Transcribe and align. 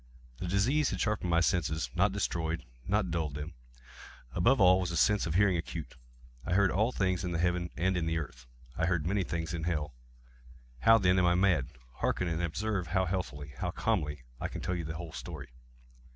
The 0.39 0.47
disease 0.47 0.89
had 0.89 0.99
sharpened 0.99 1.29
my 1.29 1.41
senses—not 1.41 2.11
destroyed—not 2.11 3.11
dulled 3.11 3.35
them. 3.35 3.53
Above 4.33 4.59
all 4.59 4.79
was 4.79 4.89
the 4.89 4.97
sense 4.97 5.27
of 5.27 5.35
hearing 5.35 5.57
acute. 5.57 5.95
I 6.43 6.55
heard 6.55 6.71
all 6.71 6.91
things 6.91 7.23
in 7.23 7.33
the 7.33 7.37
heaven 7.37 7.69
and 7.77 7.95
in 7.95 8.07
the 8.07 8.17
earth. 8.17 8.47
I 8.75 8.87
heard 8.87 9.05
many 9.05 9.23
things 9.23 9.53
in 9.53 9.65
hell. 9.65 9.93
How, 10.79 10.97
then, 10.97 11.19
am 11.19 11.27
I 11.27 11.35
mad? 11.35 11.67
Hearken! 11.97 12.27
and 12.27 12.41
observe 12.41 12.87
how 12.87 13.05
healthily—how 13.05 13.69
calmly 13.69 14.23
I 14.39 14.47
can 14.47 14.61
tell 14.61 14.73
you 14.73 14.85
the 14.85 14.95
whole 14.97 15.13
story. 15.13 15.49